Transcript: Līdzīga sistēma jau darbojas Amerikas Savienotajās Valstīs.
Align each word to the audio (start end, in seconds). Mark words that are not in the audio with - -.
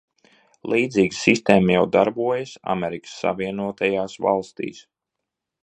Līdzīga 0.71 1.17
sistēma 1.17 1.75
jau 1.75 1.83
darbojas 1.97 2.55
Amerikas 2.75 3.13
Savienotajās 3.23 4.19
Valstīs. 4.29 4.85